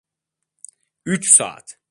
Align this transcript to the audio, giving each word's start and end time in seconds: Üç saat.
Üç 1.05 1.27
saat. 1.29 1.77